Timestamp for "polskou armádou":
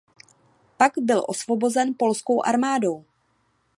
1.99-3.05